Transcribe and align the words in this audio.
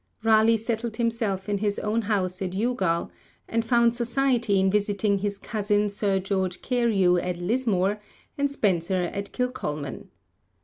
Raleigh 0.23 0.57
settled 0.57 0.97
himself 0.97 1.47
in 1.47 1.59
his 1.59 1.77
own 1.77 2.01
house 2.01 2.41
at 2.41 2.55
Youghal, 2.55 3.11
and 3.47 3.63
found 3.63 3.95
society 3.95 4.59
in 4.59 4.71
visiting 4.71 5.19
his 5.19 5.37
cousin, 5.37 5.89
Sir 5.89 6.17
George 6.19 6.63
Carew, 6.63 7.17
at 7.17 7.37
Lismore, 7.37 8.01
and 8.35 8.49
Spenser 8.49 9.03
at 9.13 9.31
Kilcolman. 9.31 10.07